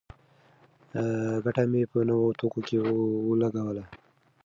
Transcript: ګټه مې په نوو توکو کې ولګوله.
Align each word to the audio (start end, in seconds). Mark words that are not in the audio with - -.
ګټه 1.43 1.63
مې 1.71 1.81
په 1.91 1.99
نوو 2.07 2.37
توکو 2.39 2.61
کې 2.67 2.77
ولګوله. 3.29 3.83